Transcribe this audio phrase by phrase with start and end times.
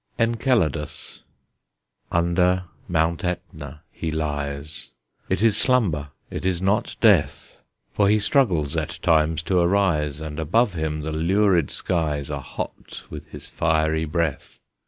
[0.17, 1.21] ENCELADUS.
[2.11, 4.89] Under Mount Etna he lies,
[5.29, 7.61] It is slumber, it is not death;
[7.93, 13.03] For he struggles at times to arise, And above him the lurid skies Are hot
[13.11, 14.57] with his fiery breath.